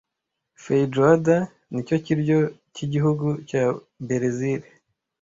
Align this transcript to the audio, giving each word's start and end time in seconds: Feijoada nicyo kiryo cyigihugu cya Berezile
Feijoada 0.63 1.37
nicyo 1.71 1.95
kiryo 2.05 2.39
cyigihugu 2.73 3.27
cya 3.49 3.63
Berezile 4.07 4.67